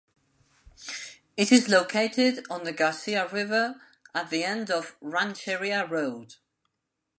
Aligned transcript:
It 1.37 1.51
is 1.51 1.69
located 1.69 2.47
on 2.49 2.63
the 2.63 2.73
Garcia 2.73 3.27
River 3.29 3.79
at 4.15 4.31
the 4.31 4.43
end 4.43 4.71
of 4.71 4.95
Rancheria 4.99 5.85
Rd. 5.85 6.37